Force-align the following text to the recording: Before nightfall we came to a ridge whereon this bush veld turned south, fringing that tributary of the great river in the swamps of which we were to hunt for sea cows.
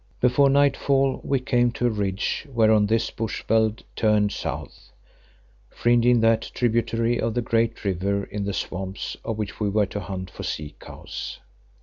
Before 0.19 0.49
nightfall 0.49 1.21
we 1.23 1.39
came 1.39 1.71
to 1.73 1.85
a 1.85 1.91
ridge 1.91 2.47
whereon 2.49 2.87
this 2.87 3.11
bush 3.11 3.43
veld 3.47 3.83
turned 3.95 4.31
south, 4.31 4.91
fringing 5.69 6.21
that 6.21 6.49
tributary 6.55 7.19
of 7.21 7.35
the 7.35 7.41
great 7.43 7.85
river 7.85 8.23
in 8.23 8.45
the 8.45 8.53
swamps 8.53 9.15
of 9.23 9.37
which 9.37 9.59
we 9.59 9.69
were 9.69 9.85
to 9.85 9.99
hunt 9.99 10.31
for 10.31 10.41
sea 10.41 10.73
cows. 10.79 11.39